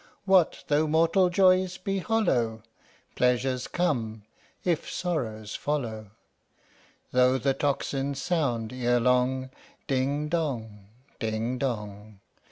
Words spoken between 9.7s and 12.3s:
Ding Dong! Ding Dong!